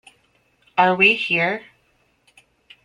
Are 0.79 0.95
We 0.95 1.13
Here? 1.13 1.61